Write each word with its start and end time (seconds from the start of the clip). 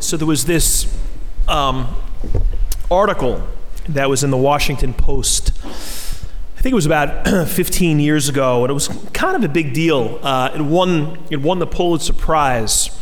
So 0.00 0.16
there 0.16 0.26
was 0.26 0.46
this 0.46 0.92
um, 1.46 1.94
article 2.90 3.46
that 3.88 4.08
was 4.08 4.24
in 4.24 4.30
the 4.30 4.36
Washington 4.36 4.94
Post. 4.94 5.52
I 5.64 6.62
think 6.62 6.72
it 6.72 6.74
was 6.74 6.86
about 6.86 7.28
15 7.48 8.00
years 8.00 8.28
ago, 8.28 8.64
and 8.64 8.70
it 8.70 8.74
was 8.74 8.88
kind 9.12 9.36
of 9.36 9.44
a 9.44 9.48
big 9.48 9.74
deal. 9.74 10.18
Uh, 10.22 10.52
it 10.54 10.62
won 10.62 11.18
it 11.30 11.42
won 11.42 11.58
the 11.58 11.66
Pulitzer 11.66 12.14
Prize, 12.14 12.98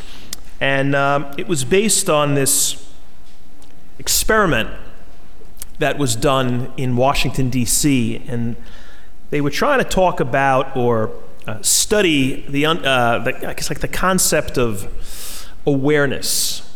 and 0.61 0.97
um, 0.97 1.33
it 1.39 1.47
was 1.47 1.65
based 1.65 2.11
on 2.11 2.35
this 2.35 2.93
experiment 3.99 4.71
that 5.79 5.99
was 5.99 6.17
done 6.17 6.73
in 6.77 6.97
Washington 6.97 7.49
D.C. 7.49 8.23
and 8.27 8.57
they 9.31 9.41
were 9.41 9.51
trying 9.51 9.79
to 9.79 9.85
talk 9.85 10.19
about 10.19 10.77
or 10.77 11.13
uh, 11.47 11.63
study 11.63 12.45
the, 12.49 12.67
uh, 12.67 13.19
the 13.21 13.49
I 13.49 13.55
guess 13.55 13.71
like 13.71 13.81
the 13.81 13.89
concept 13.89 14.59
of 14.59 15.47
awareness, 15.67 16.68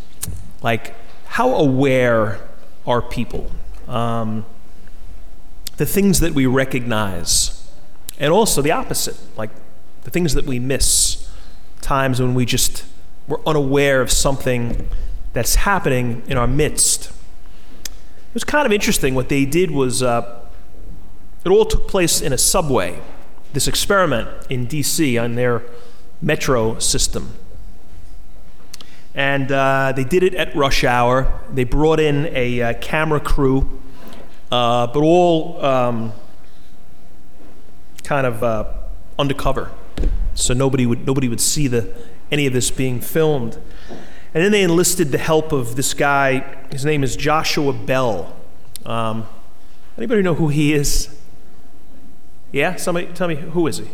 like 0.63 0.95
how 1.27 1.55
aware 1.55 2.41
are 2.87 3.03
people, 3.03 3.51
um, 3.89 4.45
the 5.77 5.87
things 5.87 6.21
that 6.21 6.33
we 6.33 6.47
recognize, 6.47 7.71
and 8.19 8.33
also 8.33 8.63
the 8.63 8.71
opposite, 8.71 9.17
like 9.37 9.51
the 10.03 10.11
things 10.11 10.35
that 10.35 10.45
we 10.45 10.59
miss, 10.59 11.31
times 11.81 12.21
when 12.21 12.35
we 12.35 12.45
just 12.45 12.85
we're 13.29 13.43
unaware 13.47 14.01
of 14.01 14.11
something 14.11 14.89
that's 15.33 15.55
happening 15.57 16.23
in 16.27 16.37
our 16.37 16.47
midst. 16.47 17.11
It 17.85 18.35
was 18.35 18.45
kind 18.45 18.67
of 18.67 18.73
interesting. 18.73 19.15
What 19.15 19.29
they 19.29 19.45
did 19.45 19.71
was 19.71 20.03
uh, 20.03 20.41
it 21.45 21.49
all 21.49 21.65
took 21.65 21.89
place 21.89 22.21
in 22.21 22.33
a 22.33 22.39
subway, 22.39 23.01
this 23.53 23.69
experiment 23.69 24.29
in 24.49 24.67
DC 24.67 25.23
on 25.23 25.35
their 25.35 25.63
metro 26.21 26.79
system. 26.79 27.35
And 29.15 29.53
uh, 29.53 29.93
they 29.95 30.05
did 30.05 30.23
it 30.23 30.35
at 30.35 30.55
rush 30.55 30.85
hour. 30.85 31.41
They 31.53 31.65
brought 31.65 32.01
in 32.01 32.27
a 32.35 32.63
uh, 32.63 32.75
camera 32.75 33.21
crew, 33.21 33.81
uh, 34.51 34.87
but 34.87 35.01
all 35.01 35.63
um, 35.65 36.13
kind 38.05 38.27
of 38.27 38.43
uh, 38.43 38.73
undercover, 39.19 39.71
so 40.35 40.55
nobody 40.55 40.87
would 40.87 41.07
nobody 41.07 41.29
would 41.29 41.41
see 41.41 41.69
the 41.69 41.95
any 42.31 42.47
of 42.47 42.55
this 42.55 42.71
being 42.71 43.01
filmed. 43.01 43.59
And 44.35 44.43
then 44.43 44.51
they 44.51 44.63
enlisted 44.63 45.13
the 45.13 45.19
help 45.19 45.53
of 45.53 45.77
this 45.77 45.93
guy. 45.93 46.41
His 46.71 46.87
name 46.87 47.05
is 47.05 47.17
Joshua 47.17 47.75
Bell. 47.75 48.35
Um, 48.87 49.29
anybody 49.99 50.23
know 50.23 50.35
who 50.35 50.49
he 50.49 50.73
is? 50.73 51.15
Yeah, 52.51 52.77
somebody 52.77 53.09
tell 53.09 53.29
me 53.29 53.37
who 53.37 53.67
is 53.67 53.79
he? 53.79 53.89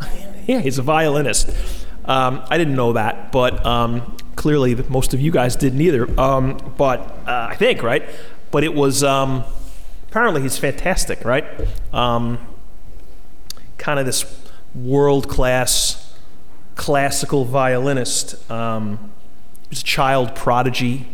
yeah, 0.46 0.60
he's 0.60 0.78
a 0.78 0.82
violinist. 0.82 1.50
Um, 2.04 2.44
I 2.50 2.58
didn't 2.58 2.74
know 2.74 2.94
that, 2.94 3.32
but 3.32 3.64
um, 3.64 4.16
clearly 4.36 4.74
most 4.74 5.14
of 5.14 5.20
you 5.20 5.30
guys 5.30 5.56
didn't 5.56 5.80
either. 5.80 6.20
Um, 6.20 6.74
but 6.76 7.00
uh, 7.26 7.48
I 7.50 7.56
think 7.56 7.82
right. 7.82 8.04
But 8.50 8.64
it 8.64 8.74
was 8.74 9.02
um, 9.04 9.44
apparently 10.08 10.42
he's 10.42 10.58
fantastic, 10.58 11.24
right? 11.24 11.44
Um, 11.92 12.38
kind 13.78 13.98
of 13.98 14.06
this 14.06 14.24
world 14.74 15.28
class 15.28 16.02
classical 16.74 17.44
violinist. 17.44 18.50
Um, 18.50 19.12
he's 19.70 19.80
a 19.80 19.84
child 19.84 20.34
prodigy. 20.34 21.08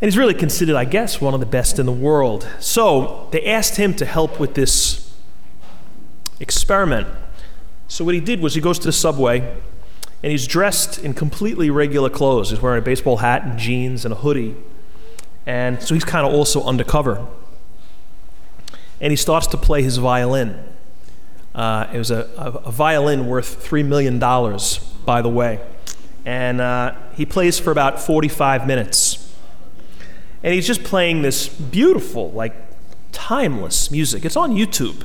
And 0.00 0.10
he's 0.10 0.18
really 0.18 0.34
considered, 0.34 0.76
I 0.76 0.84
guess, 0.84 1.20
one 1.20 1.34
of 1.34 1.40
the 1.40 1.46
best 1.46 1.78
in 1.78 1.86
the 1.86 1.92
world. 1.92 2.48
So 2.60 3.28
they 3.32 3.44
asked 3.46 3.76
him 3.76 3.94
to 3.94 4.04
help 4.04 4.38
with 4.38 4.54
this 4.54 5.14
experiment. 6.40 7.08
So 7.88 8.04
what 8.04 8.14
he 8.14 8.20
did 8.20 8.40
was 8.40 8.54
he 8.54 8.60
goes 8.60 8.78
to 8.80 8.86
the 8.86 8.92
subway 8.92 9.40
and 10.22 10.30
he's 10.30 10.46
dressed 10.46 10.98
in 10.98 11.12
completely 11.12 11.68
regular 11.68 12.08
clothes. 12.08 12.50
He's 12.50 12.60
wearing 12.60 12.78
a 12.78 12.84
baseball 12.84 13.18
hat 13.18 13.44
and 13.44 13.58
jeans 13.58 14.04
and 14.04 14.12
a 14.12 14.16
hoodie. 14.16 14.56
And 15.46 15.82
so 15.82 15.94
he's 15.94 16.04
kind 16.04 16.26
of 16.26 16.32
also 16.32 16.62
undercover. 16.64 17.26
And 19.00 19.10
he 19.10 19.16
starts 19.16 19.46
to 19.48 19.58
play 19.58 19.82
his 19.82 19.98
violin. 19.98 20.64
Uh, 21.54 21.88
it 21.92 21.98
was 21.98 22.10
a, 22.10 22.28
a, 22.38 22.68
a, 22.68 22.72
violin 22.72 23.26
worth 23.26 23.62
$3 23.68 23.84
million, 23.84 24.18
by 25.04 25.20
the 25.20 25.28
way. 25.28 25.60
And 26.24 26.60
uh, 26.60 26.94
he 27.14 27.26
plays 27.26 27.58
for 27.58 27.70
about 27.70 28.00
45 28.00 28.66
minutes. 28.66 29.36
And 30.42 30.54
he's 30.54 30.66
just 30.66 30.82
playing 30.82 31.22
this 31.22 31.48
beautiful, 31.48 32.32
like 32.32 32.54
timeless 33.12 33.90
music. 33.90 34.24
It's 34.24 34.36
on 34.36 34.52
YouTube. 34.52 35.04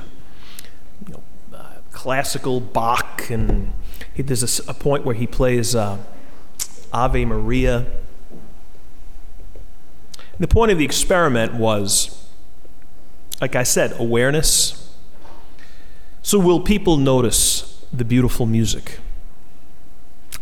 Classical 2.00 2.60
Bach, 2.60 3.28
and 3.28 3.74
he, 4.14 4.22
there's 4.22 4.58
a, 4.58 4.70
a, 4.70 4.72
point 4.72 5.04
where 5.04 5.14
he 5.14 5.26
plays 5.26 5.74
uh, 5.74 5.98
Ave 6.94 7.26
Maria. 7.26 7.84
The 10.38 10.48
point 10.48 10.72
of 10.72 10.78
the 10.78 10.84
experiment 10.86 11.52
was, 11.52 12.26
like 13.38 13.54
I 13.54 13.64
said, 13.64 13.92
awareness. 14.00 14.96
So, 16.22 16.38
will 16.38 16.60
people 16.60 16.96
notice 16.96 17.84
the 17.92 18.06
beautiful 18.06 18.46
music? 18.46 18.98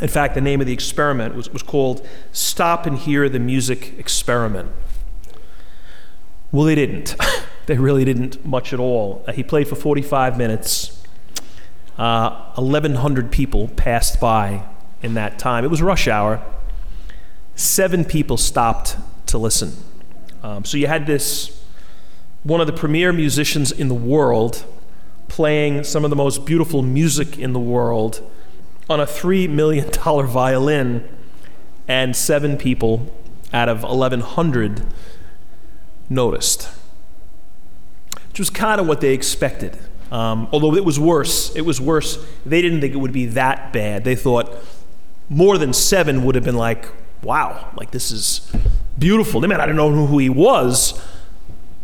In 0.01 0.07
fact, 0.07 0.37
the 0.37 0.41
name 0.41 0.61
of 0.61 0.69
the 0.69 0.73
experiment 0.73 1.35
was, 1.35 1.51
was 1.51 1.65
called 1.65 2.07
Stop 2.31 2.87
and 2.87 2.97
Hear 2.97 3.29
the 3.29 3.41
Music 3.41 3.99
Experiment. 3.99 4.71
Well, 6.53 6.67
they 6.67 6.77
didn't. 6.77 7.17
they 7.67 7.79
really 7.79 8.05
didn't 8.05 8.47
much 8.47 8.73
at 8.73 8.79
all. 8.79 9.25
Uh, 9.27 9.33
he 9.33 9.43
played 9.43 9.67
for 9.67 9.75
45 9.75 10.39
minutes. 10.39 10.95
Uh, 11.99 12.53
1,100 12.55 13.33
people 13.33 13.69
passed 13.69 14.21
by 14.21 14.63
in 15.03 15.15
that 15.15 15.39
time. 15.39 15.65
It 15.65 15.69
was 15.69 15.83
rush 15.83 16.07
hour. 16.07 16.43
Seven 17.57 18.05
people 18.05 18.37
stopped 18.37 18.97
to 19.27 19.39
listen. 19.39 19.73
Um, 20.43 20.65
so 20.65 20.77
you 20.77 20.87
had 20.87 21.07
this, 21.07 21.61
one 22.45 22.61
of 22.61 22.69
the 22.69 22.73
premier 22.73 23.13
musicians 23.13 23.73
in 23.73 23.89
the 23.89 23.95
world, 23.95 24.65
playing 25.27 25.83
some 25.83 26.05
of 26.05 26.11
the 26.11 26.17
most 26.17 26.47
beautiful 26.47 26.83
music 26.83 27.37
in 27.39 27.53
the 27.53 27.61
world 27.61 28.23
on 28.89 29.01
a 29.01 29.07
$3 29.07 29.51
million 29.51 29.91
violin, 30.27 31.09
and 31.89 32.15
seven 32.15 32.57
people 32.57 33.13
out 33.53 33.69
of 33.69 33.83
1,100 33.83 34.87
noticed, 36.09 36.69
which 38.29 38.39
was 38.39 38.51
kind 38.51 38.81
of 38.81 38.87
what 38.87 39.01
they 39.01 39.13
expected. 39.13 39.79
Um, 40.11 40.49
although 40.53 40.75
it 40.75 40.85
was 40.85 40.99
worse, 40.99 41.55
it 41.55 41.63
was 41.63 41.81
worse. 41.81 42.25
They 42.47 42.63
didn't 42.63 42.81
think 42.81 42.95
it 42.95 42.99
would 42.99 43.13
be 43.13 43.27
that 43.27 43.73
bad. 43.73 44.05
They 44.05 44.17
thought 44.17 44.55
more 45.29 45.59
than 45.59 45.73
seven 45.73 46.25
would 46.25 46.35
have 46.35 46.45
been 46.45 46.57
like, 46.57 46.89
wow, 47.23 47.71
like 47.77 47.91
this 47.91 48.11
is 48.11 48.51
beautiful. 48.99 49.41
They 49.41 49.47
might 49.47 49.59
not 49.59 49.69
have 49.69 49.77
known 49.77 50.07
who 50.07 50.19
he 50.19 50.31
was, 50.31 51.01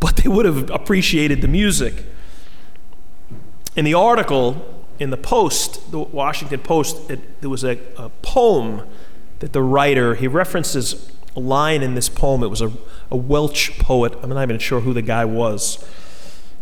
but 0.01 0.17
they 0.17 0.29
would 0.29 0.47
have 0.47 0.71
appreciated 0.71 1.43
the 1.43 1.49
music. 1.49 2.05
In 3.77 3.85
the 3.85 3.95
article 3.95 4.85
in 4.99 5.11
the 5.11 5.17
Post, 5.17 5.91
the 5.91 5.99
Washington 5.99 6.61
Post, 6.61 7.11
it, 7.11 7.41
there 7.41 7.51
was 7.51 7.65
a, 7.65 7.79
a 7.99 8.09
poem 8.23 8.87
that 9.41 9.53
the 9.53 9.63
writer, 9.63 10.15
he 10.15 10.29
references 10.29 11.11
a 11.37 11.41
line 11.41 11.83
in 11.83 11.95
this 11.95 12.09
poem. 12.09 12.43
It 12.43 12.49
was 12.49 12.63
a, 12.63 12.73
a 13.11 13.17
Welsh 13.17 13.77
poet. 13.79 14.15
I'm 14.23 14.31
not 14.31 14.43
even 14.43 14.59
sure 14.59 14.81
who 14.81 14.93
the 14.93 15.03
guy 15.03 15.25
was. 15.25 15.85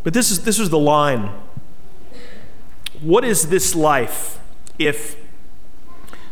But 0.02 0.14
this, 0.14 0.30
is, 0.30 0.44
this 0.44 0.58
was 0.58 0.70
the 0.70 0.78
line 0.78 1.30
What 3.02 3.24
is 3.24 3.48
this 3.48 3.74
life 3.74 4.38
if, 4.78 5.16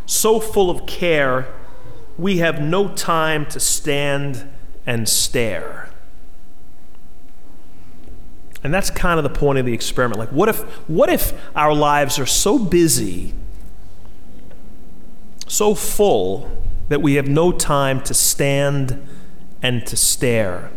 so 0.07 0.41
full 0.41 0.71
of 0.71 0.87
care, 0.87 1.53
we 2.17 2.39
have 2.39 2.61
no 2.61 2.89
time 2.89 3.47
to 3.47 3.61
stand 3.61 4.49
and 4.87 5.09
stare? 5.09 5.91
And 8.63 8.73
that's 8.73 8.91
kind 8.91 9.19
of 9.19 9.25
the 9.25 9.39
point 9.39 9.59
of 9.59 9.67
the 9.67 9.73
experiment. 9.73 10.19
Like, 10.19 10.31
what 10.31 10.49
if, 10.49 10.61
what 10.89 11.09
if 11.09 11.33
our 11.57 11.75
lives 11.75 12.19
are 12.19 12.27
so 12.27 12.59
busy, 12.59 13.35
so 15.49 15.75
full, 15.75 16.51
that 16.89 17.01
we 17.01 17.15
have 17.15 17.29
no 17.29 17.53
time 17.53 18.03
to 18.03 18.13
stand 18.13 19.07
and 19.63 19.87
to 19.87 19.97
stare, 19.97 20.71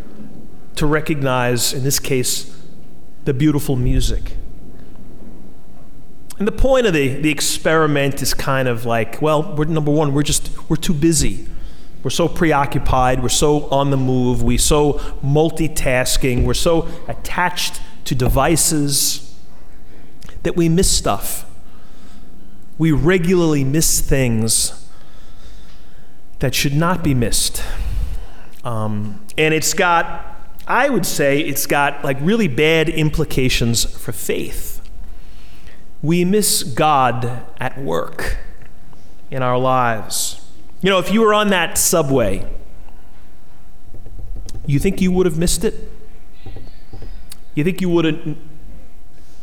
to 0.76 0.86
recognize, 0.86 1.72
in 1.72 1.82
this 1.82 1.98
case, 1.98 2.56
the 3.24 3.34
beautiful 3.34 3.76
music. 3.76 4.36
And 6.38 6.48
the 6.48 6.52
point 6.52 6.86
of 6.86 6.92
the, 6.92 7.08
the 7.08 7.30
experiment 7.30 8.20
is 8.20 8.34
kind 8.34 8.66
of 8.66 8.84
like, 8.84 9.22
well, 9.22 9.54
we're, 9.54 9.66
number 9.66 9.92
one, 9.92 10.12
we're 10.12 10.22
just, 10.22 10.50
we're 10.68 10.76
too 10.76 10.94
busy. 10.94 11.46
We're 12.02 12.10
so 12.10 12.28
preoccupied, 12.28 13.22
we're 13.22 13.30
so 13.30 13.66
on 13.70 13.90
the 13.90 13.96
move, 13.96 14.42
we're 14.42 14.58
so 14.58 14.94
multitasking, 15.24 16.44
we're 16.44 16.52
so 16.52 16.86
attached 17.08 17.80
to 18.04 18.14
devices 18.14 19.34
that 20.42 20.54
we 20.54 20.68
miss 20.68 20.90
stuff. 20.90 21.50
We 22.76 22.92
regularly 22.92 23.64
miss 23.64 24.00
things 24.00 24.86
that 26.40 26.54
should 26.54 26.74
not 26.74 27.02
be 27.02 27.14
missed. 27.14 27.62
Um, 28.64 29.24
and 29.38 29.54
it's 29.54 29.72
got, 29.72 30.38
I 30.66 30.90
would 30.90 31.06
say, 31.06 31.40
it's 31.40 31.66
got 31.66 32.04
like 32.04 32.18
really 32.20 32.48
bad 32.48 32.90
implications 32.90 33.84
for 33.84 34.12
faith. 34.12 34.83
We 36.04 36.22
miss 36.22 36.62
God 36.62 37.46
at 37.58 37.78
work 37.78 38.36
in 39.30 39.42
our 39.42 39.56
lives. 39.56 40.46
You 40.82 40.90
know, 40.90 40.98
if 40.98 41.10
you 41.10 41.22
were 41.22 41.32
on 41.32 41.48
that 41.48 41.78
subway, 41.78 42.46
you 44.66 44.78
think 44.78 45.00
you 45.00 45.10
would 45.10 45.24
have 45.24 45.38
missed 45.38 45.64
it? 45.64 45.90
You 47.54 47.64
think 47.64 47.80
you 47.80 47.88
would 47.88 48.04
have 48.04 48.36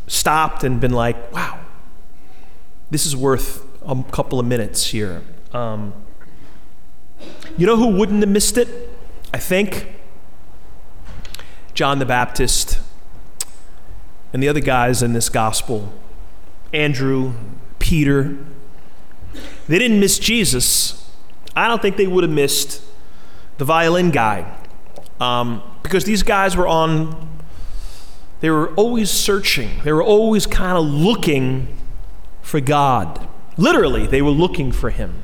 stopped 0.05 0.63
and 0.63 0.79
been 0.79 0.93
like, 0.93 1.33
wow, 1.33 1.61
this 2.91 3.07
is 3.07 3.15
worth 3.15 3.65
a 3.83 4.03
couple 4.11 4.39
of 4.39 4.45
minutes 4.45 4.85
here? 4.85 5.23
Um, 5.53 5.95
you 7.57 7.65
know 7.65 7.75
who 7.75 7.87
wouldn't 7.87 8.19
have 8.19 8.29
missed 8.29 8.59
it? 8.59 8.67
I 9.33 9.39
think 9.39 9.95
John 11.73 11.97
the 11.97 12.05
Baptist 12.05 12.79
and 14.31 14.43
the 14.43 14.47
other 14.47 14.59
guys 14.59 15.01
in 15.01 15.13
this 15.13 15.27
gospel 15.27 15.91
Andrew, 16.73 17.33
Peter. 17.79 18.37
They 19.67 19.79
didn't 19.79 19.99
miss 19.99 20.19
Jesus. 20.19 21.09
I 21.55 21.67
don't 21.67 21.81
think 21.81 21.97
they 21.97 22.07
would 22.07 22.23
have 22.23 22.31
missed 22.31 22.81
the 23.57 23.65
violin 23.65 24.11
guy 24.11 24.57
um, 25.19 25.61
because 25.83 26.03
these 26.03 26.23
guys 26.23 26.57
were 26.57 26.67
on, 26.67 27.29
they 28.39 28.49
were 28.49 28.73
always 28.75 29.09
searching, 29.09 29.69
they 29.83 29.93
were 29.93 30.03
always 30.03 30.47
kind 30.47 30.77
of 30.77 30.85
looking 30.85 31.67
for 32.41 32.59
God. 32.59 33.27
Literally, 33.57 34.07
they 34.07 34.21
were 34.21 34.31
looking 34.31 34.71
for 34.71 34.89
Him. 34.89 35.23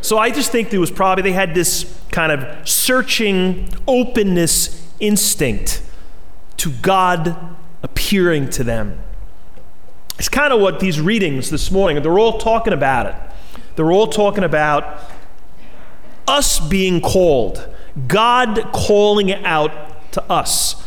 So 0.00 0.18
I 0.18 0.30
just 0.30 0.52
think 0.52 0.70
there 0.70 0.80
was 0.80 0.90
probably, 0.90 1.22
they 1.22 1.32
had 1.32 1.54
this 1.54 1.98
kind 2.12 2.30
of 2.30 2.68
searching 2.68 3.68
openness 3.88 4.86
instinct 5.00 5.82
to 6.58 6.70
God 6.70 7.56
appearing 7.82 8.50
to 8.50 8.64
them. 8.64 8.98
It's 10.18 10.28
kind 10.28 10.52
of 10.52 10.60
what 10.60 10.80
these 10.80 11.00
readings 11.00 11.50
this 11.50 11.70
morning, 11.70 12.02
they're 12.02 12.18
all 12.18 12.38
talking 12.38 12.72
about 12.72 13.06
it. 13.06 13.14
They're 13.76 13.90
all 13.92 14.06
talking 14.06 14.44
about 14.44 15.00
us 16.28 16.60
being 16.60 17.00
called, 17.00 17.68
God 18.06 18.70
calling 18.72 19.32
out 19.32 20.12
to 20.12 20.22
us 20.30 20.82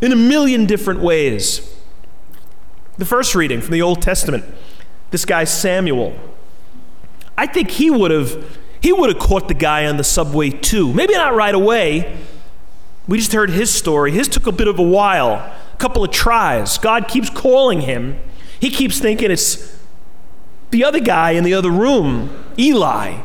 in 0.00 0.12
a 0.12 0.16
million 0.16 0.66
different 0.66 1.00
ways. 1.00 1.74
The 2.96 3.04
first 3.04 3.34
reading 3.34 3.60
from 3.60 3.72
the 3.72 3.82
Old 3.82 4.00
Testament, 4.00 4.44
this 5.10 5.24
guy 5.24 5.44
Samuel. 5.44 6.16
I 7.36 7.46
think 7.46 7.72
he 7.72 7.90
would 7.90 8.12
have 8.12 8.60
he 8.80 8.92
would 8.92 9.08
have 9.08 9.18
caught 9.18 9.48
the 9.48 9.54
guy 9.54 9.86
on 9.86 9.96
the 9.96 10.04
subway 10.04 10.50
too. 10.50 10.92
Maybe 10.92 11.14
not 11.14 11.34
right 11.34 11.54
away. 11.54 12.16
We 13.08 13.18
just 13.18 13.32
heard 13.32 13.50
his 13.50 13.70
story. 13.70 14.12
His 14.12 14.28
took 14.28 14.46
a 14.46 14.52
bit 14.52 14.68
of 14.68 14.78
a 14.78 14.82
while, 14.82 15.32
a 15.32 15.76
couple 15.78 16.04
of 16.04 16.10
tries. 16.10 16.78
God 16.78 17.08
keeps 17.08 17.30
calling 17.30 17.80
him. 17.80 18.18
He 18.64 18.70
keeps 18.70 18.98
thinking 18.98 19.30
it's 19.30 19.78
the 20.70 20.84
other 20.84 20.98
guy 20.98 21.32
in 21.32 21.44
the 21.44 21.52
other 21.52 21.70
room, 21.70 22.30
Eli. 22.58 23.20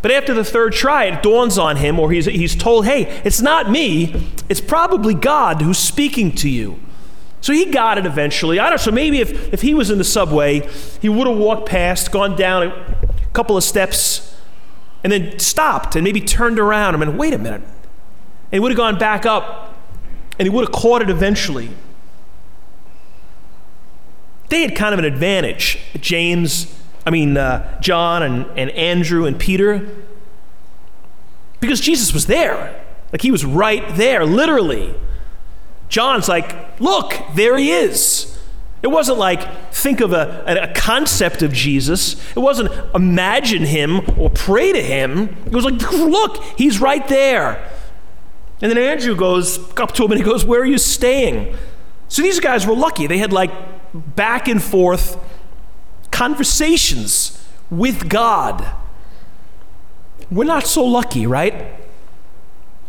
But 0.00 0.12
after 0.12 0.32
the 0.32 0.44
third 0.44 0.74
try, 0.74 1.06
it 1.06 1.24
dawns 1.24 1.58
on 1.58 1.74
him, 1.74 1.98
or 1.98 2.12
he's, 2.12 2.26
he's 2.26 2.54
told, 2.54 2.86
hey, 2.86 3.20
it's 3.24 3.40
not 3.40 3.68
me, 3.68 4.30
it's 4.48 4.60
probably 4.60 5.12
God 5.12 5.60
who's 5.60 5.78
speaking 5.78 6.30
to 6.36 6.48
you. 6.48 6.78
So 7.40 7.52
he 7.52 7.64
got 7.64 7.98
it 7.98 8.06
eventually. 8.06 8.60
I 8.60 8.70
don't 8.70 8.74
know. 8.74 8.76
So 8.76 8.92
maybe 8.92 9.18
if, 9.18 9.52
if 9.52 9.62
he 9.62 9.74
was 9.74 9.90
in 9.90 9.98
the 9.98 10.04
subway, 10.04 10.60
he 11.02 11.08
would 11.08 11.26
have 11.26 11.36
walked 11.36 11.68
past, 11.68 12.12
gone 12.12 12.36
down 12.36 12.62
a 12.62 13.06
couple 13.32 13.56
of 13.56 13.64
steps, 13.64 14.40
and 15.02 15.10
then 15.10 15.36
stopped 15.40 15.96
and 15.96 16.04
maybe 16.04 16.20
turned 16.20 16.60
around 16.60 16.94
and 16.94 17.00
went, 17.04 17.18
wait 17.18 17.34
a 17.34 17.38
minute. 17.38 17.62
And 17.62 18.52
he 18.52 18.60
would 18.60 18.70
have 18.70 18.78
gone 18.78 19.00
back 19.00 19.26
up 19.26 19.74
and 20.38 20.46
he 20.46 20.50
would 20.50 20.68
have 20.68 20.72
caught 20.72 21.02
it 21.02 21.10
eventually. 21.10 21.70
They 24.48 24.62
had 24.62 24.76
kind 24.76 24.92
of 24.92 24.98
an 24.98 25.04
advantage. 25.04 25.78
James, 26.00 26.78
I 27.04 27.10
mean, 27.10 27.36
uh, 27.36 27.80
John 27.80 28.22
and, 28.22 28.46
and 28.58 28.70
Andrew 28.70 29.26
and 29.26 29.38
Peter, 29.38 29.88
because 31.60 31.80
Jesus 31.80 32.12
was 32.12 32.26
there. 32.26 32.84
Like 33.12 33.22
he 33.22 33.30
was 33.30 33.44
right 33.44 33.84
there, 33.96 34.24
literally. 34.24 34.94
John's 35.88 36.28
like, 36.28 36.80
look, 36.80 37.14
there 37.34 37.56
he 37.56 37.70
is. 37.70 38.32
It 38.82 38.88
wasn't 38.88 39.18
like 39.18 39.72
think 39.72 40.00
of 40.00 40.12
a, 40.12 40.44
a, 40.46 40.72
concept 40.74 41.42
of 41.42 41.52
Jesus. 41.52 42.14
It 42.36 42.40
wasn't 42.40 42.70
imagine 42.94 43.64
him 43.64 44.00
or 44.18 44.30
pray 44.30 44.72
to 44.72 44.82
him. 44.82 45.36
It 45.46 45.52
was 45.52 45.64
like, 45.64 45.80
look, 45.92 46.42
he's 46.56 46.80
right 46.80 47.06
there. 47.08 47.72
And 48.60 48.70
then 48.70 48.78
Andrew 48.78 49.14
goes 49.14 49.58
up 49.78 49.92
to 49.92 50.04
him 50.04 50.12
and 50.12 50.20
he 50.20 50.24
goes, 50.24 50.44
Where 50.44 50.60
are 50.60 50.66
you 50.66 50.78
staying? 50.78 51.56
So 52.08 52.22
these 52.22 52.40
guys 52.40 52.66
were 52.66 52.74
lucky. 52.74 53.06
They 53.06 53.18
had 53.18 53.32
like 53.32 53.50
back 54.14 54.48
and 54.48 54.62
forth 54.62 55.18
conversations 56.10 57.44
with 57.70 58.08
God. 58.08 58.66
We're 60.30 60.44
not 60.44 60.66
so 60.66 60.84
lucky, 60.84 61.26
right? 61.26 61.74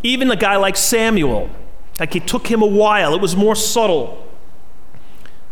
Even 0.03 0.31
a 0.31 0.35
guy 0.35 0.55
like 0.55 0.77
Samuel, 0.77 1.49
like 1.99 2.15
it 2.15 2.27
took 2.27 2.47
him 2.47 2.61
a 2.61 2.67
while, 2.67 3.13
it 3.13 3.21
was 3.21 3.35
more 3.35 3.55
subtle. 3.55 4.23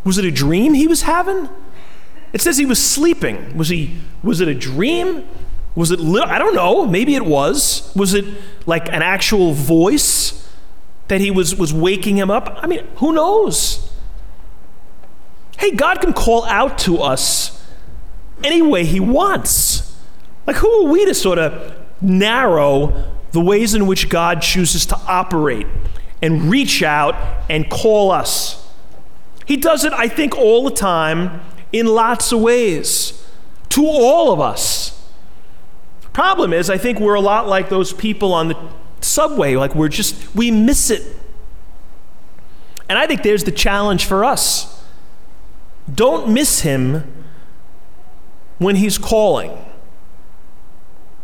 Was 0.03 0.17
it 0.17 0.25
a 0.25 0.31
dream 0.31 0.73
he 0.73 0.87
was 0.87 1.03
having? 1.03 1.49
It 2.31 2.41
says 2.41 2.57
he 2.57 2.65
was 2.65 2.83
sleeping. 2.83 3.57
Was 3.57 3.69
he 3.69 3.97
was 4.23 4.41
it 4.41 4.47
a 4.47 4.53
dream? 4.53 5.27
Was 5.75 5.91
it 5.91 5.99
li- 5.99 6.21
I 6.21 6.39
don't 6.39 6.55
know, 6.55 6.85
maybe 6.85 7.15
it 7.15 7.25
was. 7.25 7.91
Was 7.95 8.13
it 8.13 8.25
like 8.65 8.87
an 8.87 9.01
actual 9.01 9.53
voice 9.53 10.49
that 11.07 11.21
he 11.21 11.31
was 11.31 11.55
was 11.55 11.73
waking 11.73 12.17
him 12.17 12.31
up? 12.31 12.57
I 12.61 12.67
mean, 12.67 12.85
who 12.97 13.13
knows? 13.13 13.84
Hey, 15.57 15.71
God 15.71 16.01
can 16.01 16.13
call 16.13 16.43
out 16.45 16.77
to 16.79 16.99
us 16.99 17.65
any 18.43 18.61
way 18.61 18.85
he 18.85 18.99
wants. 18.99 19.95
Like 20.45 20.57
who 20.57 20.69
are 20.85 20.89
we 20.89 21.05
to 21.05 21.13
sort 21.13 21.39
of 21.39 21.75
narrow 22.01 23.11
the 23.31 23.41
ways 23.41 23.73
in 23.73 23.87
which 23.87 24.09
God 24.09 24.41
chooses 24.41 24.85
to 24.87 24.97
operate 25.07 25.67
and 26.21 26.43
reach 26.43 26.83
out 26.83 27.15
and 27.49 27.69
call 27.69 28.11
us? 28.11 28.67
He 29.45 29.57
does 29.57 29.83
it, 29.83 29.93
I 29.93 30.07
think, 30.07 30.35
all 30.35 30.63
the 30.63 30.71
time 30.71 31.41
in 31.71 31.87
lots 31.87 32.31
of 32.31 32.41
ways 32.41 33.25
to 33.69 33.85
all 33.85 34.31
of 34.31 34.39
us. 34.39 34.91
Problem 36.13 36.53
is, 36.53 36.69
I 36.69 36.77
think 36.77 36.99
we're 36.99 37.15
a 37.15 37.21
lot 37.21 37.47
like 37.47 37.69
those 37.69 37.93
people 37.93 38.33
on 38.33 38.47
the 38.47 38.57
subway, 39.01 39.55
like 39.55 39.75
we're 39.75 39.89
just, 39.89 40.33
we 40.33 40.49
miss 40.49 40.89
it. 40.89 41.15
And 42.87 42.97
I 42.97 43.07
think 43.07 43.23
there's 43.23 43.43
the 43.43 43.51
challenge 43.51 44.05
for 44.05 44.23
us. 44.23 44.74
Don't 45.93 46.29
miss 46.29 46.61
him 46.61 47.25
when 48.57 48.77
he's 48.77 48.97
calling. 48.97 49.57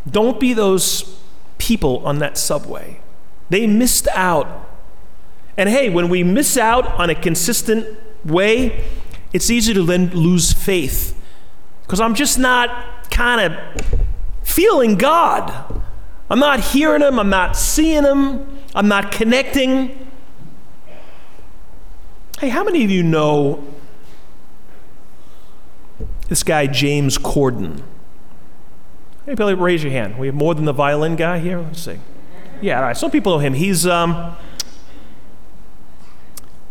Don't 0.10 0.40
be 0.40 0.54
those 0.54 1.20
people 1.58 2.06
on 2.06 2.20
that 2.20 2.38
subway. 2.38 3.02
They 3.50 3.68
missed 3.68 4.08
out. 4.14 4.70
And 5.58 5.70
hey, 5.70 5.90
when 5.90 6.10
we 6.10 6.24
miss 6.24 6.58
out 6.58 6.86
on 7.00 7.10
a 7.10 7.16
consistent 7.16 7.98
way, 8.26 8.84
it's 9.34 9.50
easy 9.50 9.74
to 9.74 9.84
then 9.84 10.10
lose 10.10 10.54
faith. 10.54 11.18
Because 11.84 12.00
I'm 12.00 12.16
just 12.16 12.40
not 12.40 13.10
kind 13.12 13.42
of 13.42 13.96
feeling 14.44 14.96
God. 14.96 15.84
I'm 16.30 16.40
not 16.40 16.62
hearing 16.62 17.02
Him, 17.02 17.20
I'm 17.20 17.30
not 17.30 17.58
seeing 17.58 18.04
Him, 18.04 18.60
I'm 18.74 18.88
not 18.88 19.12
connecting. 19.12 20.10
Hey, 22.40 22.50
how 22.50 22.64
many 22.64 22.84
of 22.84 22.90
you 22.90 23.04
know 23.04 23.64
this 26.32 26.44
guy, 26.44 26.66
James 26.66 27.18
Corden? 27.18 27.84
Maybe 29.28 29.44
raise 29.54 29.84
your 29.84 29.92
hand. 29.92 30.18
We 30.18 30.28
have 30.28 30.36
more 30.36 30.56
than 30.56 30.64
the 30.64 30.72
violin 30.72 31.18
guy 31.18 31.40
here? 31.40 31.60
Let's 31.60 31.82
see. 31.82 32.00
Yeah, 32.62 32.78
all 32.78 32.84
right. 32.84 32.96
Some 32.96 33.12
people 33.12 33.34
know 33.34 33.40
him. 33.40 33.54
He's 33.54 33.86
um, 33.86 34.38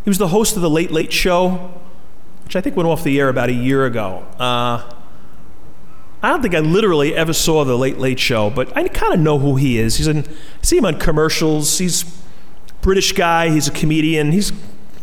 he 0.03 0.09
was 0.09 0.17
the 0.17 0.29
host 0.29 0.55
of 0.55 0.63
the 0.63 0.69
Late 0.69 0.89
Late 0.89 1.13
Show, 1.13 1.79
which 2.43 2.55
I 2.55 2.61
think 2.61 2.75
went 2.75 2.89
off 2.89 3.03
the 3.03 3.19
air 3.19 3.29
about 3.29 3.49
a 3.49 3.53
year 3.53 3.85
ago. 3.85 4.25
Uh, 4.39 4.91
I 6.23 6.29
don't 6.29 6.41
think 6.41 6.55
I 6.55 6.59
literally 6.59 7.15
ever 7.15 7.31
saw 7.31 7.63
the 7.63 7.77
Late 7.77 7.99
Late 7.99 8.19
Show, 8.19 8.49
but 8.49 8.75
I 8.75 8.87
kind 8.87 9.13
of 9.13 9.19
know 9.19 9.37
who 9.37 9.57
he 9.57 9.77
is. 9.77 9.97
He's 9.97 10.07
in, 10.07 10.25
I 10.25 10.63
see 10.63 10.79
him 10.79 10.85
on 10.85 10.97
commercials. 10.97 11.77
He's 11.77 12.03
British 12.81 13.13
guy. 13.13 13.51
He's 13.51 13.67
a 13.67 13.71
comedian. 13.71 14.31
He's 14.31 14.51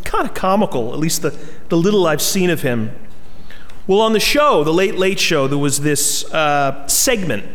kind 0.03 0.29
of 0.29 0.35
comical, 0.35 0.93
at 0.93 0.99
least 0.99 1.23
the, 1.23 1.31
the 1.69 1.77
little 1.77 2.09
I've 2.09 2.21
seen 2.21 2.51
of 2.51 2.63
him. 2.63 2.91
Well, 3.89 4.03
on 4.03 4.13
the 4.13 4.21
show, 4.21 4.65
the 4.65 4.73
Late 4.73 4.97
Late 4.97 5.19
Show, 5.19 5.49
there 5.49 5.57
was 5.57 5.81
this 5.81 6.23
uh, 6.35 6.87
segment 6.89 7.47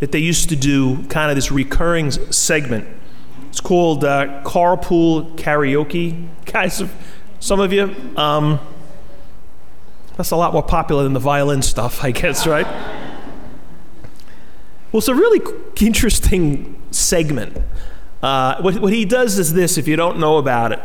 that 0.00 0.10
they 0.10 0.18
used 0.18 0.48
to 0.48 0.56
do, 0.56 1.04
kind 1.08 1.30
of 1.30 1.36
this 1.36 1.52
recurring 1.52 2.10
segment. 2.10 2.88
It's 3.50 3.60
called 3.60 4.02
uh, 4.02 4.42
Carpool 4.44 5.36
Karaoke. 5.36 6.26
Guys, 6.46 6.82
some 7.38 7.60
of 7.60 7.70
you, 7.70 7.94
um, 8.16 8.60
that's 10.16 10.30
a 10.30 10.36
lot 10.36 10.54
more 10.54 10.62
popular 10.62 11.02
than 11.02 11.12
the 11.12 11.20
violin 11.20 11.60
stuff, 11.60 12.02
I 12.02 12.12
guess, 12.12 12.46
right? 12.46 12.66
Well, 14.90 15.00
it's 15.00 15.08
a 15.08 15.14
really 15.14 15.42
interesting 15.82 16.80
segment. 16.92 17.58
Uh, 18.22 18.58
what, 18.62 18.78
what 18.78 18.94
he 18.94 19.04
does 19.04 19.38
is 19.38 19.52
this 19.52 19.76
if 19.76 19.86
you 19.86 19.96
don't 19.96 20.18
know 20.18 20.38
about 20.38 20.72
it, 20.72 20.80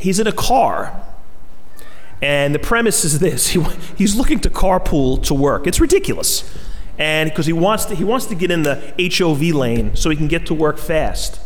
he's 0.00 0.18
in 0.18 0.26
a 0.26 0.32
car. 0.32 1.11
And 2.22 2.54
the 2.54 2.58
premise 2.58 3.04
is 3.04 3.18
this 3.18 3.48
he, 3.48 3.62
he's 3.96 4.14
looking 4.14 4.40
to 4.40 4.50
carpool 4.50 5.22
to 5.24 5.34
work. 5.34 5.66
It's 5.66 5.80
ridiculous. 5.80 6.44
and 6.98 7.28
because 7.28 7.46
he 7.46 7.52
wants 7.52 7.84
to 7.86 7.94
he 7.94 8.04
wants 8.04 8.26
to 8.26 8.34
get 8.34 8.50
in 8.50 8.62
the 8.62 8.94
HOV 9.18 9.42
lane 9.54 9.96
so 9.96 10.08
he 10.08 10.16
can 10.16 10.28
get 10.28 10.46
to 10.46 10.54
work 10.54 10.78
fast. 10.78 11.40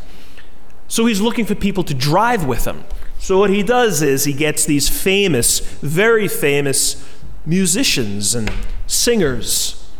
So 0.88 1.06
he's 1.06 1.20
looking 1.20 1.46
for 1.46 1.56
people 1.56 1.82
to 1.84 1.94
drive 1.94 2.44
with 2.44 2.64
him. 2.64 2.84
So 3.18 3.38
what 3.38 3.50
he 3.50 3.62
does 3.62 4.02
is 4.02 4.24
he 4.24 4.32
gets 4.32 4.64
these 4.64 4.88
famous, 4.88 5.58
very 5.58 6.28
famous 6.28 7.04
musicians 7.44 8.34
and 8.34 8.52
singers 8.86 9.90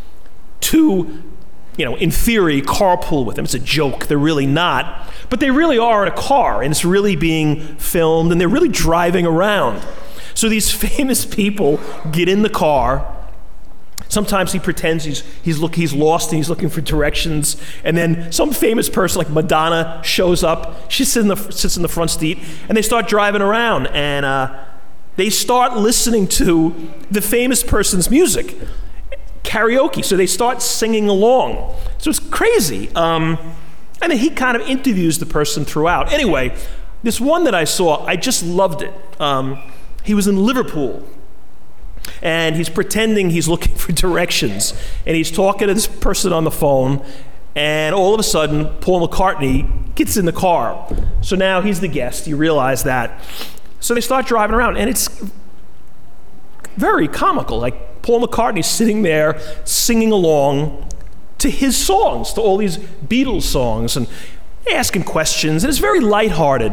to 0.61 1.25
you 1.77 1.85
know, 1.85 1.95
in 1.97 2.11
theory, 2.11 2.63
carpool 2.63 3.27
with 3.27 3.37
them. 3.37 3.45
It's 3.45 3.55
a 3.55 3.59
joke. 3.59 4.07
They're 4.07 4.17
really 4.17 4.47
not. 4.47 5.11
But 5.29 5.41
they 5.41 5.51
really 5.51 5.79
are 5.79 6.07
in 6.07 6.13
a 6.13 6.17
car, 6.17 6.63
and 6.63 6.71
it's 6.71 6.85
really 6.85 7.17
being 7.17 7.61
filmed, 7.77 8.33
and 8.33 8.41
they're 8.41 8.49
really 8.49 8.69
driving 8.69 9.27
around. 9.27 9.85
So 10.37 10.49
these 10.49 10.71
famous 10.97 11.27
people 11.27 11.81
get 12.13 12.29
in 12.29 12.43
the 12.43 12.51
car. 12.51 13.13
Sometimes 14.09 14.53
he 14.53 14.61
pretends 14.61 15.03
he's, 15.03 15.25
he's, 15.43 15.59
look, 15.59 15.75
he's 15.75 15.93
lost 15.93 16.31
and 16.31 16.37
he's 16.37 16.49
looking 16.49 16.69
for 16.69 16.81
directions. 16.81 17.61
And 17.83 17.97
then 17.97 18.31
some 18.31 18.53
famous 18.53 18.89
person 18.89 19.19
like 19.19 19.31
Madonna 19.31 20.01
shows 20.05 20.45
up. 20.45 20.89
She 20.89 21.05
sits 21.05 21.17
in 21.17 21.29
the, 21.29 21.37
sits 21.51 21.77
in 21.77 21.83
the 21.83 21.89
front 21.89 22.13
seat, 22.13 22.39
and 22.69 22.77
they 22.77 22.83
start 22.83 23.09
driving 23.09 23.43
around. 23.43 23.89
And 23.89 24.25
uh, 24.25 24.65
they 25.17 25.29
start 25.29 25.77
listening 25.77 26.29
to 26.29 26.93
the 27.11 27.21
famous 27.21 27.65
person's 27.65 28.09
music 28.09 28.55
karaoke. 29.43 30.05
So 30.05 30.17
they 30.17 30.27
start 30.27 30.63
singing 30.63 31.09
along. 31.09 31.75
So 31.99 32.11
it's 32.11 32.19
crazy. 32.19 32.91
Um, 32.95 33.39
and 34.03 34.13
he 34.13 34.31
kind 34.31 34.57
of 34.57 34.69
interviews 34.69 35.19
the 35.19 35.27
person 35.27 35.65
throughout. 35.65 36.13
Anyway, 36.13 36.55
this 37.03 37.21
one 37.21 37.45
that 37.45 37.55
I 37.55 37.65
saw, 37.65 38.05
I 38.05 38.17
just 38.17 38.45
loved 38.45 38.83
it. 38.83 38.93
Um, 39.21 39.63
he 40.07 40.15
was 40.15 40.27
in 40.27 40.37
Liverpool. 40.37 41.07
And 42.23 42.57
he's 42.57 42.69
pretending 42.69 43.31
he's 43.31 43.49
looking 43.49 43.75
for 43.77 43.93
directions. 43.93 44.73
And 45.05 45.17
he's 45.17 45.31
talking 45.31 45.69
to 45.69 45.75
this 45.75 45.89
person 45.89 46.33
on 46.33 46.45
the 46.45 46.51
phone. 46.51 47.05
And 47.55 47.95
all 47.95 48.15
of 48.15 48.21
a 48.21 48.23
sudden, 48.23 48.69
Paul 48.81 49.07
McCartney 49.07 49.95
gets 49.95 50.17
in 50.17 50.25
the 50.25 50.33
car. 50.33 50.89
So 51.23 51.37
now 51.37 51.61
he's 51.61 51.81
the 51.81 51.89
guest. 51.89 52.27
You 52.27 52.37
realize 52.37 52.85
that. 52.85 53.21
So 53.81 53.95
they 53.95 54.01
start 54.01 54.27
driving 54.27 54.55
around. 54.55 54.77
And 54.77 54.89
it's 54.89 55.09
very 56.77 57.09
comical. 57.09 57.59
Like 57.59 58.03
Paul 58.03 58.25
McCartney 58.25 58.65
sitting 58.65 59.03
there 59.03 59.41
singing 59.65 60.13
along 60.13 60.89
to 61.39 61.51
his 61.51 61.77
songs, 61.77 62.33
to 62.35 62.41
all 62.41 62.57
these 62.57 62.77
Beatles 62.79 63.43
songs, 63.43 63.97
and 63.97 64.07
asking 64.73 65.03
questions. 65.03 65.65
And 65.65 65.69
it's 65.69 65.79
very 65.79 66.01
lighthearted. 66.01 66.73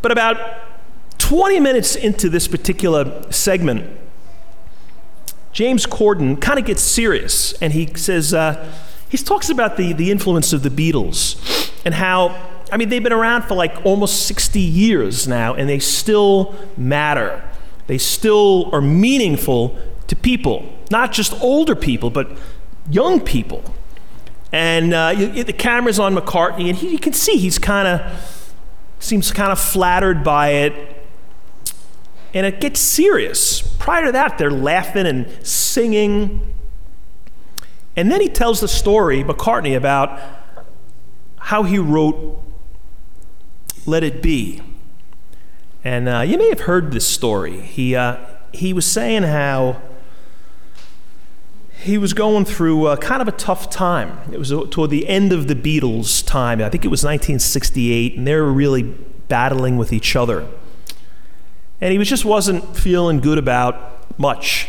But 0.00 0.12
about 0.12 0.69
20 1.30 1.60
minutes 1.60 1.94
into 1.94 2.28
this 2.28 2.48
particular 2.48 3.22
segment, 3.30 3.88
James 5.52 5.86
Corden 5.86 6.40
kind 6.40 6.58
of 6.58 6.64
gets 6.64 6.82
serious 6.82 7.52
and 7.62 7.72
he 7.72 7.86
says, 7.94 8.34
uh, 8.34 8.68
he 9.08 9.16
talks 9.16 9.48
about 9.48 9.76
the, 9.76 9.92
the 9.92 10.10
influence 10.10 10.52
of 10.52 10.64
the 10.64 10.70
Beatles 10.70 11.72
and 11.84 11.94
how, 11.94 12.30
I 12.72 12.76
mean, 12.76 12.88
they've 12.88 13.00
been 13.00 13.12
around 13.12 13.42
for 13.42 13.54
like 13.54 13.86
almost 13.86 14.26
60 14.26 14.58
years 14.58 15.28
now 15.28 15.54
and 15.54 15.68
they 15.68 15.78
still 15.78 16.52
matter. 16.76 17.48
They 17.86 17.98
still 17.98 18.68
are 18.72 18.80
meaningful 18.80 19.78
to 20.08 20.16
people, 20.16 20.68
not 20.90 21.12
just 21.12 21.32
older 21.40 21.76
people, 21.76 22.10
but 22.10 22.36
young 22.90 23.20
people. 23.20 23.62
And 24.50 24.92
uh, 24.92 25.14
you, 25.16 25.44
the 25.44 25.52
camera's 25.52 26.00
on 26.00 26.12
McCartney, 26.16 26.70
and 26.70 26.76
he, 26.76 26.88
you 26.88 26.98
can 26.98 27.12
see 27.12 27.36
he's 27.36 27.60
kind 27.60 27.86
of 27.86 28.56
seems 28.98 29.30
kind 29.30 29.52
of 29.52 29.60
flattered 29.60 30.24
by 30.24 30.48
it. 30.48 30.96
And 32.32 32.46
it 32.46 32.60
gets 32.60 32.80
serious. 32.80 33.60
Prior 33.60 34.06
to 34.06 34.12
that, 34.12 34.38
they're 34.38 34.50
laughing 34.50 35.06
and 35.06 35.28
singing. 35.46 36.54
And 37.96 38.10
then 38.10 38.20
he 38.20 38.28
tells 38.28 38.60
the 38.60 38.68
story, 38.68 39.24
McCartney, 39.24 39.76
about 39.76 40.20
how 41.36 41.64
he 41.64 41.78
wrote 41.78 42.42
Let 43.86 44.04
It 44.04 44.22
Be. 44.22 44.62
And 45.82 46.08
uh, 46.08 46.20
you 46.20 46.38
may 46.38 46.48
have 46.50 46.60
heard 46.60 46.92
this 46.92 47.06
story. 47.06 47.60
He, 47.60 47.96
uh, 47.96 48.18
he 48.52 48.72
was 48.72 48.86
saying 48.86 49.24
how 49.24 49.80
he 51.80 51.96
was 51.96 52.12
going 52.12 52.44
through 52.44 52.86
uh, 52.86 52.96
kind 52.96 53.22
of 53.22 53.28
a 53.28 53.32
tough 53.32 53.70
time. 53.70 54.18
It 54.30 54.38
was 54.38 54.50
toward 54.70 54.90
the 54.90 55.08
end 55.08 55.32
of 55.32 55.48
the 55.48 55.54
Beatles' 55.54 56.24
time. 56.24 56.60
I 56.60 56.68
think 56.68 56.84
it 56.84 56.88
was 56.88 57.02
1968, 57.02 58.18
and 58.18 58.26
they 58.26 58.34
were 58.34 58.52
really 58.52 58.82
battling 58.82 59.78
with 59.78 59.92
each 59.92 60.14
other. 60.14 60.46
And 61.80 61.92
he 61.92 61.98
was, 61.98 62.08
just 62.08 62.24
wasn't 62.24 62.76
feeling 62.76 63.20
good 63.20 63.38
about 63.38 64.18
much. 64.18 64.68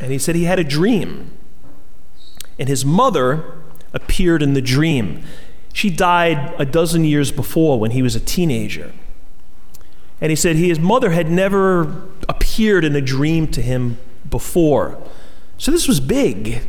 And 0.00 0.12
he 0.12 0.18
said 0.18 0.34
he 0.34 0.44
had 0.44 0.58
a 0.58 0.64
dream. 0.64 1.30
And 2.58 2.68
his 2.68 2.84
mother 2.84 3.62
appeared 3.92 4.42
in 4.42 4.54
the 4.54 4.62
dream. 4.62 5.24
She 5.72 5.90
died 5.90 6.54
a 6.58 6.64
dozen 6.64 7.04
years 7.04 7.32
before 7.32 7.78
when 7.78 7.90
he 7.90 8.02
was 8.02 8.14
a 8.14 8.20
teenager. 8.20 8.92
And 10.20 10.30
he 10.30 10.36
said 10.36 10.56
his 10.56 10.78
mother 10.78 11.10
had 11.10 11.30
never 11.30 12.08
appeared 12.28 12.84
in 12.84 12.96
a 12.96 13.00
dream 13.00 13.48
to 13.48 13.60
him 13.60 13.98
before. 14.28 15.02
So 15.58 15.70
this 15.70 15.86
was 15.86 16.00
big. 16.00 16.68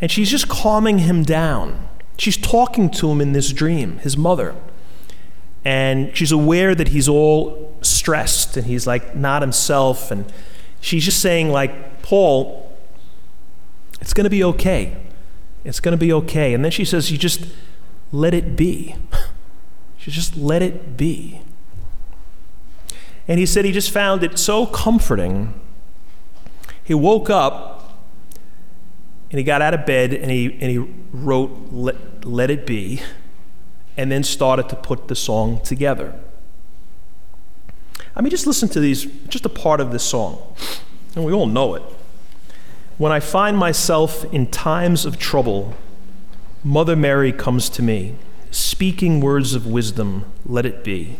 And 0.00 0.10
she's 0.10 0.30
just 0.30 0.48
calming 0.48 1.00
him 1.00 1.22
down. 1.22 1.88
She's 2.18 2.36
talking 2.36 2.90
to 2.90 3.10
him 3.10 3.20
in 3.20 3.32
this 3.32 3.52
dream, 3.52 3.98
his 3.98 4.16
mother. 4.16 4.54
And 5.64 6.16
she's 6.16 6.32
aware 6.32 6.74
that 6.74 6.88
he's 6.88 7.08
all 7.08 7.75
stressed 7.86 8.56
and 8.56 8.66
he's 8.66 8.86
like 8.86 9.14
not 9.14 9.42
himself. 9.42 10.10
And 10.10 10.30
she's 10.80 11.04
just 11.04 11.20
saying, 11.20 11.50
like, 11.50 12.02
Paul, 12.02 12.72
it's 14.00 14.12
going 14.12 14.24
to 14.24 14.30
be 14.30 14.44
okay. 14.44 14.96
It's 15.64 15.80
going 15.80 15.92
to 15.92 15.98
be 15.98 16.12
okay. 16.12 16.54
And 16.54 16.64
then 16.64 16.70
she 16.70 16.84
says, 16.84 17.10
You 17.10 17.18
just 17.18 17.46
let 18.12 18.34
it 18.34 18.56
be. 18.56 18.96
she 19.98 20.10
just 20.10 20.36
let 20.36 20.62
it 20.62 20.96
be. 20.96 21.40
And 23.28 23.40
he 23.40 23.46
said 23.46 23.64
he 23.64 23.72
just 23.72 23.90
found 23.90 24.22
it 24.22 24.38
so 24.38 24.66
comforting 24.66 25.60
he 26.86 26.94
woke 26.94 27.28
up 27.28 27.98
and 29.32 29.38
he 29.38 29.44
got 29.44 29.60
out 29.60 29.74
of 29.74 29.84
bed 29.84 30.14
and 30.14 30.30
he, 30.30 30.52
and 30.60 30.70
he 30.70 30.78
wrote 31.10 31.50
let, 31.72 32.24
let 32.24 32.48
It 32.48 32.64
Be 32.64 33.02
and 33.96 34.12
then 34.12 34.22
started 34.22 34.68
to 34.68 34.76
put 34.76 35.08
the 35.08 35.16
song 35.16 35.60
together. 35.62 36.16
I 38.16 38.22
mean, 38.22 38.30
just 38.30 38.46
listen 38.46 38.68
to 38.70 38.80
these, 38.80 39.04
just 39.28 39.44
a 39.44 39.50
part 39.50 39.78
of 39.78 39.92
this 39.92 40.02
song, 40.02 40.42
and 41.14 41.24
we 41.24 41.32
all 41.32 41.46
know 41.46 41.74
it. 41.74 41.82
When 42.96 43.12
I 43.12 43.20
find 43.20 43.58
myself 43.58 44.24
in 44.32 44.46
times 44.46 45.04
of 45.04 45.18
trouble, 45.18 45.74
Mother 46.64 46.96
Mary 46.96 47.30
comes 47.30 47.68
to 47.70 47.82
me, 47.82 48.14
speaking 48.50 49.20
words 49.20 49.54
of 49.54 49.66
wisdom, 49.66 50.24
let 50.46 50.64
it 50.64 50.82
be. 50.82 51.16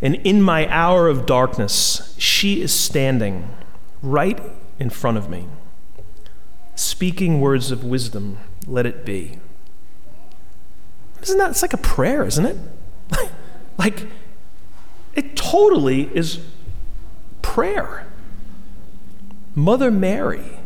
And 0.00 0.16
in 0.16 0.40
my 0.40 0.66
hour 0.68 1.08
of 1.08 1.26
darkness, 1.26 2.14
she 2.18 2.62
is 2.62 2.72
standing 2.72 3.50
right 4.02 4.40
in 4.78 4.88
front 4.88 5.18
of 5.18 5.28
me. 5.28 5.46
Speaking 6.74 7.40
words 7.40 7.70
of 7.70 7.84
wisdom, 7.84 8.38
let 8.66 8.86
it 8.86 9.04
be. 9.04 9.38
Isn't 11.22 11.38
that, 11.38 11.50
it's 11.50 11.62
like 11.62 11.74
a 11.74 11.78
prayer, 11.78 12.24
isn't 12.24 12.46
it? 12.46 12.56
like, 13.78 14.06
it 15.14 15.36
totally 15.36 16.10
is 16.14 16.40
prayer. 17.42 18.06
Mother 19.54 19.90
Mary. 19.90 20.58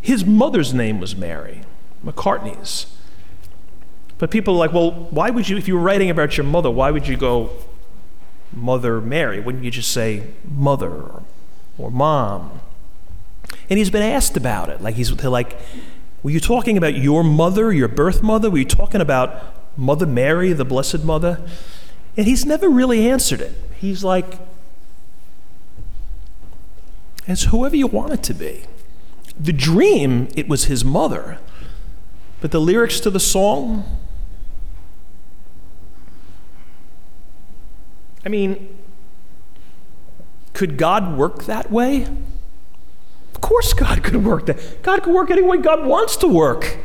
His 0.00 0.24
mother's 0.24 0.72
name 0.72 1.00
was 1.00 1.14
Mary, 1.14 1.62
McCartney's. 2.04 2.86
But 4.18 4.30
people 4.30 4.54
are 4.54 4.58
like, 4.58 4.72
well, 4.72 4.90
why 4.90 5.30
would 5.30 5.48
you, 5.48 5.56
if 5.56 5.66
you 5.66 5.74
were 5.74 5.80
writing 5.80 6.10
about 6.10 6.36
your 6.36 6.44
mother, 6.44 6.70
why 6.70 6.90
would 6.90 7.08
you 7.08 7.16
go 7.16 7.50
Mother 8.52 9.00
Mary? 9.00 9.40
Wouldn't 9.40 9.64
you 9.64 9.70
just 9.70 9.90
say 9.92 10.24
mother 10.44 10.90
or, 10.90 11.22
or 11.78 11.90
mom? 11.90 12.60
And 13.68 13.78
he's 13.78 13.90
been 13.90 14.02
asked 14.02 14.36
about 14.36 14.68
it. 14.68 14.80
Like 14.82 14.96
he's 14.96 15.10
like, 15.22 15.58
were 16.22 16.30
you 16.30 16.40
talking 16.40 16.76
about 16.76 16.94
your 16.94 17.24
mother, 17.24 17.72
your 17.72 17.88
birth 17.88 18.22
mother? 18.22 18.50
Were 18.50 18.58
you 18.58 18.64
talking 18.64 19.00
about 19.00 19.42
Mother 19.76 20.06
Mary, 20.06 20.52
the 20.52 20.64
Blessed 20.64 21.04
Mother? 21.04 21.40
And 22.20 22.28
he's 22.28 22.44
never 22.44 22.68
really 22.68 23.08
answered 23.08 23.40
it. 23.40 23.54
He's 23.78 24.04
like, 24.04 24.26
it's 27.26 27.44
whoever 27.44 27.74
you 27.74 27.86
want 27.86 28.12
it 28.12 28.22
to 28.24 28.34
be. 28.34 28.64
The 29.38 29.54
dream, 29.54 30.28
it 30.36 30.46
was 30.46 30.66
his 30.66 30.84
mother. 30.84 31.38
But 32.42 32.50
the 32.50 32.60
lyrics 32.60 33.00
to 33.00 33.10
the 33.10 33.18
song, 33.18 34.00
I 38.22 38.28
mean, 38.28 38.76
could 40.52 40.76
God 40.76 41.16
work 41.16 41.44
that 41.44 41.70
way? 41.70 42.02
Of 43.34 43.40
course, 43.40 43.72
God 43.72 44.04
could 44.04 44.26
work 44.26 44.44
that. 44.44 44.82
God 44.82 45.04
could 45.04 45.14
work 45.14 45.30
any 45.30 45.40
way 45.40 45.56
God 45.56 45.86
wants 45.86 46.18
to 46.18 46.28
work. 46.28 46.80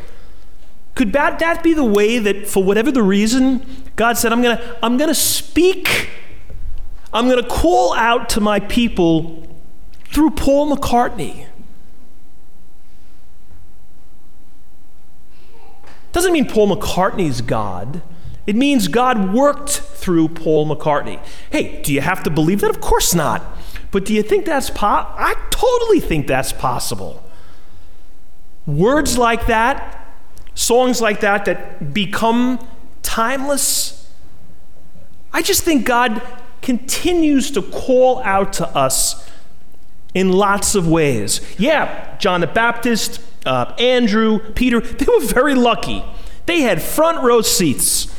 Could 0.95 1.11
that, 1.11 1.39
that 1.39 1.61
be 1.61 1.73
the 1.73 1.83
way 1.83 2.19
that, 2.19 2.47
for 2.47 2.63
whatever 2.63 2.89
the 2.89 3.03
reason, 3.03 3.83
God 3.97 4.17
said, 4.17 4.31
I'm 4.31 4.41
going 4.41 4.57
to 4.57 4.79
I'm 4.81 4.97
going 4.97 5.09
to 5.09 5.15
speak, 5.15 6.09
I'm 7.13 7.29
going 7.29 7.41
to 7.41 7.49
call 7.49 7.93
out 7.93 8.29
to 8.29 8.41
my 8.41 8.61
people 8.61 9.45
through 10.05 10.31
Paul 10.31 10.75
McCartney? 10.75 11.47
Doesn't 16.13 16.31
mean 16.31 16.47
Paul 16.47 16.73
McCartney's 16.73 17.41
God. 17.41 18.01
It 18.47 18.55
means 18.55 18.87
God 18.87 19.33
worked 19.33 19.71
through 19.71 20.29
Paul 20.29 20.65
McCartney. 20.73 21.19
Hey, 21.49 21.81
do 21.81 21.93
you 21.93 21.99
have 21.99 22.23
to 22.23 22.29
believe 22.29 22.61
that? 22.61 22.69
Of 22.69 22.79
course 22.79 23.13
not. 23.13 23.43
But 23.91 24.05
do 24.05 24.13
you 24.13 24.23
think 24.23 24.45
that's 24.45 24.69
possible? 24.69 25.13
I 25.17 25.33
totally 25.49 25.99
think 25.99 26.27
that's 26.27 26.53
possible. 26.53 27.21
Words 28.65 29.17
like 29.17 29.47
that 29.47 29.94
songs 30.55 31.01
like 31.01 31.19
that 31.19 31.45
that 31.45 31.93
become 31.93 32.65
timeless. 33.03 34.09
I 35.31 35.41
just 35.41 35.63
think 35.63 35.85
God 35.85 36.21
continues 36.61 37.51
to 37.51 37.61
call 37.61 38.19
out 38.23 38.53
to 38.53 38.67
us 38.69 39.29
in 40.13 40.31
lots 40.31 40.73
of 40.73 40.87
ways. 40.87 41.41
Yeah, 41.59 42.17
John 42.17 42.41
the 42.41 42.47
Baptist, 42.47 43.21
uh, 43.45 43.75
Andrew, 43.77 44.39
Peter, 44.53 44.79
they 44.81 45.05
were 45.05 45.25
very 45.25 45.53
lucky. 45.53 46.03
They 46.45 46.61
had 46.61 46.81
front 46.81 47.21
row 47.21 47.41
seats. 47.41 48.13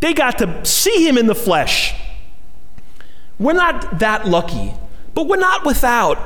They 0.00 0.14
got 0.14 0.38
to 0.38 0.64
see 0.64 1.06
him 1.06 1.18
in 1.18 1.26
the 1.26 1.34
flesh. 1.34 1.94
We're 3.38 3.52
not 3.54 3.98
that 3.98 4.26
lucky, 4.26 4.72
but 5.14 5.26
we're 5.26 5.36
not 5.36 5.64
without. 5.64 6.18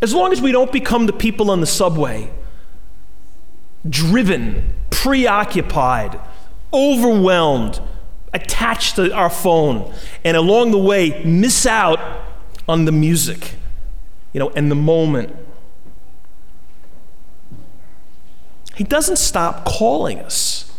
As 0.00 0.14
long 0.14 0.32
as 0.32 0.40
we 0.40 0.52
don't 0.52 0.70
become 0.70 1.06
the 1.06 1.12
people 1.12 1.50
on 1.50 1.60
the 1.60 1.66
subway, 1.66 2.30
driven, 3.88 4.74
preoccupied, 4.90 6.18
overwhelmed, 6.72 7.80
attached 8.32 8.96
to 8.96 9.12
our 9.12 9.30
phone, 9.30 9.92
and 10.24 10.36
along 10.36 10.70
the 10.70 10.78
way 10.78 11.22
miss 11.24 11.66
out 11.66 11.98
on 12.68 12.84
the 12.84 12.92
music, 12.92 13.54
you 14.32 14.40
know, 14.40 14.50
and 14.50 14.70
the 14.70 14.74
moment. 14.74 15.34
He 18.74 18.84
doesn't 18.84 19.16
stop 19.16 19.64
calling 19.64 20.20
us. 20.20 20.72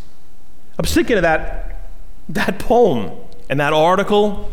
I 0.77 0.81
was 0.81 0.93
thinking 0.93 1.17
of 1.17 1.23
that, 1.23 1.89
that 2.29 2.59
poem 2.59 3.11
and 3.49 3.59
that 3.59 3.73
article. 3.73 4.49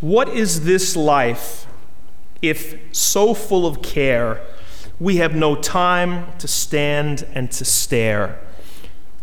What 0.00 0.28
is 0.28 0.64
this 0.64 0.94
life 0.94 1.66
if 2.42 2.78
so 2.92 3.34
full 3.34 3.66
of 3.66 3.82
care 3.82 4.40
we 5.00 5.16
have 5.16 5.34
no 5.34 5.54
time 5.54 6.26
to 6.38 6.48
stand 6.48 7.26
and 7.34 7.50
to 7.52 7.64
stare? 7.64 8.40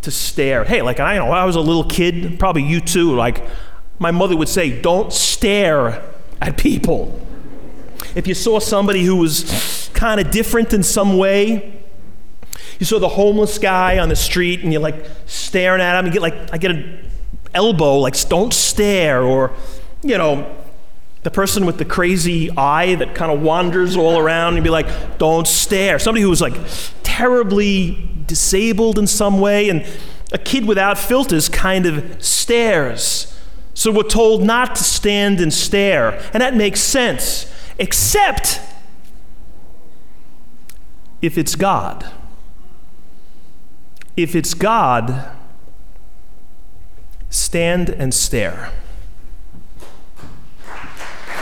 To 0.02 0.12
stare. 0.12 0.64
Hey, 0.64 0.82
like 0.82 1.00
I 1.00 1.16
know, 1.18 1.32
I 1.32 1.46
was 1.46 1.56
a 1.56 1.62
little 1.62 1.84
kid, 1.84 2.40
probably 2.40 2.64
you 2.64 2.82
too, 2.82 3.16
like 3.16 3.46
my 4.00 4.12
mother 4.12 4.36
would 4.38 4.50
say, 4.50 4.82
don't 4.82 5.12
stare 5.12 6.02
at 6.42 6.58
people. 6.58 7.20
If 8.16 8.28
you 8.28 8.34
saw 8.34 8.60
somebody 8.60 9.04
who 9.04 9.18
was 9.18 9.90
kind 9.94 10.20
of 10.20 10.32
different 10.32 10.74
in 10.74 10.84
some 10.84 11.18
way, 11.18 11.84
you 12.80 12.86
saw 12.86 12.98
the 12.98 13.10
homeless 13.10 13.58
guy 13.58 14.00
on 14.00 14.08
the 14.08 14.16
street 14.16 14.62
and 14.62 14.72
you're 14.72 14.82
like 14.82 15.06
staring 15.26 15.82
at 15.82 16.00
him, 16.00 16.06
you 16.06 16.14
get 16.14 16.22
like, 16.22 16.54
I 16.54 16.58
get 16.58 16.72
an 16.72 17.12
elbow, 17.54 17.98
like, 17.98 18.16
don't 18.30 18.54
stare, 18.54 19.22
or, 19.22 19.52
you 20.02 20.18
know, 20.18 20.56
the 21.24 21.32
person 21.32 21.66
with 21.66 21.78
the 21.78 21.86
crazy 21.86 22.50
eye 22.52 22.96
that 22.96 23.14
kind 23.14 23.32
of 23.32 23.42
wanders 23.42 23.98
all 23.98 24.18
around 24.18 24.56
and 24.56 24.64
be 24.64 24.70
like, 24.70 25.18
don't 25.18 25.48
stare. 25.48 26.00
Somebody 26.00 26.22
who 26.22 26.30
was 26.30 26.42
like 26.42 26.54
terribly 27.04 28.10
disabled 28.26 28.98
in 28.98 29.08
some 29.08 29.40
way, 29.40 29.70
and 29.70 29.86
a 30.32 30.38
kid 30.38 30.66
without 30.66 30.98
filters 30.98 31.50
kind 31.50 31.86
of 31.86 32.24
stares. 32.24 33.38
So 33.74 33.92
we're 33.92 34.04
told 34.04 34.44
not 34.44 34.76
to 34.76 34.84
stand 34.84 35.40
and 35.42 35.54
stare, 35.54 36.22
and 36.34 36.42
that 36.42 36.56
makes 36.56 36.80
sense, 36.80 37.52
except 37.78 38.62
if 41.22 41.38
it's 41.38 41.56
God. 41.56 42.10
If 44.16 44.36
it's 44.36 44.54
God, 44.54 45.32
stand 47.30 47.90
and 47.90 48.14
stare. 48.14 48.72